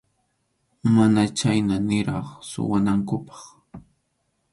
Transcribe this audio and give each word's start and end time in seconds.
Mana 0.95 1.21
chhayna 1.37 1.75
niraq 1.87 2.27
suwanankupaq. 2.49 3.39